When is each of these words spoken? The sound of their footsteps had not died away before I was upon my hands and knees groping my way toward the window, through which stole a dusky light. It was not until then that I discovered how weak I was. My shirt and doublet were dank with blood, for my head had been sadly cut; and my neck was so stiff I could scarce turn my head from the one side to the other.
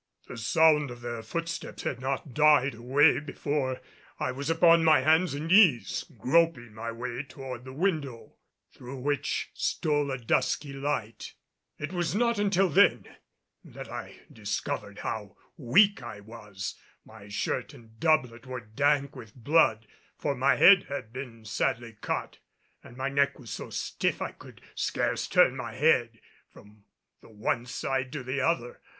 The 0.27 0.35
sound 0.35 0.89
of 0.89 1.01
their 1.01 1.21
footsteps 1.21 1.83
had 1.83 1.99
not 2.01 2.33
died 2.33 2.73
away 2.73 3.19
before 3.19 3.81
I 4.19 4.31
was 4.31 4.49
upon 4.49 4.83
my 4.83 5.01
hands 5.01 5.35
and 5.35 5.47
knees 5.49 6.05
groping 6.17 6.73
my 6.73 6.91
way 6.91 7.21
toward 7.21 7.65
the 7.65 7.73
window, 7.73 8.33
through 8.71 8.95
which 8.97 9.51
stole 9.53 10.09
a 10.09 10.17
dusky 10.17 10.73
light. 10.73 11.35
It 11.77 11.93
was 11.93 12.15
not 12.15 12.39
until 12.39 12.67
then 12.67 13.15
that 13.63 13.91
I 13.91 14.21
discovered 14.33 14.97
how 15.01 15.37
weak 15.55 16.01
I 16.01 16.19
was. 16.19 16.79
My 17.05 17.27
shirt 17.27 17.71
and 17.75 17.99
doublet 17.99 18.47
were 18.47 18.61
dank 18.61 19.15
with 19.15 19.35
blood, 19.35 19.85
for 20.17 20.33
my 20.33 20.55
head 20.55 20.85
had 20.85 21.13
been 21.13 21.45
sadly 21.45 21.93
cut; 22.01 22.39
and 22.83 22.97
my 22.97 23.09
neck 23.09 23.37
was 23.37 23.51
so 23.51 23.69
stiff 23.69 24.19
I 24.19 24.31
could 24.31 24.61
scarce 24.73 25.27
turn 25.27 25.55
my 25.55 25.73
head 25.75 26.19
from 26.49 26.85
the 27.21 27.29
one 27.29 27.67
side 27.67 28.11
to 28.13 28.23
the 28.23 28.41
other. 28.41 28.81